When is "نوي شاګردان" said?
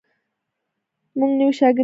1.37-1.71